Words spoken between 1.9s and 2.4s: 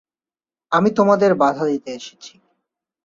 এসেছি।